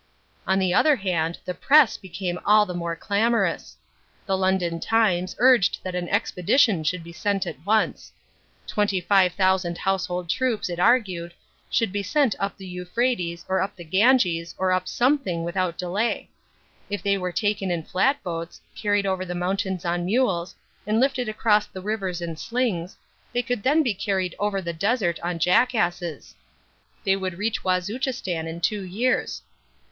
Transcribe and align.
On 0.47 0.57
the 0.57 0.73
other 0.73 0.95
hand 0.95 1.37
the 1.45 1.53
Press 1.53 1.95
became 1.95 2.39
all 2.43 2.65
the 2.65 2.73
more 2.73 2.95
clamorous. 2.95 3.77
The 4.25 4.35
London 4.35 4.79
Times 4.79 5.35
urged 5.37 5.77
that 5.83 5.93
an 5.93 6.09
expedition 6.09 6.83
should 6.83 7.03
be 7.03 7.13
sent 7.13 7.45
at 7.45 7.63
once. 7.63 8.11
Twenty 8.65 8.99
five 8.99 9.33
thousand 9.33 9.77
household 9.77 10.27
troops, 10.27 10.71
it 10.71 10.79
argued, 10.79 11.35
should 11.69 11.91
be 11.91 12.01
sent 12.01 12.33
up 12.39 12.57
the 12.57 12.65
Euphrates 12.65 13.45
or 13.47 13.61
up 13.61 13.75
the 13.75 13.83
Ganges 13.83 14.55
or 14.57 14.71
up 14.71 14.87
something 14.87 15.43
without 15.43 15.77
delay. 15.77 16.31
If 16.89 17.03
they 17.03 17.19
were 17.19 17.31
taken 17.31 17.69
in 17.69 17.83
flat 17.83 18.23
boats, 18.23 18.59
carried 18.75 19.05
over 19.05 19.23
the 19.23 19.35
mountains 19.35 19.85
on 19.85 20.05
mules, 20.05 20.55
and 20.87 20.99
lifted 20.99 21.29
across 21.29 21.67
the 21.67 21.79
rivers 21.79 22.21
in 22.21 22.37
slings, 22.37 22.97
they 23.33 23.43
could 23.43 23.61
then 23.61 23.83
be 23.83 23.93
carried 23.93 24.33
over 24.39 24.63
the 24.63 24.73
desert 24.73 25.19
on 25.21 25.37
jackasses. 25.37 26.33
They 27.03 27.15
could 27.15 27.37
reach 27.37 27.63
Wazuchistan 27.63 28.47
in 28.47 28.61
two 28.61 28.81
years. 28.81 29.43